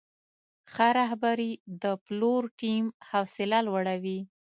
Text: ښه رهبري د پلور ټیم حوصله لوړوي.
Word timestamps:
ښه 0.73 0.87
رهبري 0.99 1.51
د 1.81 1.83
پلور 2.05 2.41
ټیم 2.59 2.83
حوصله 3.09 3.59
لوړوي. 3.67 4.19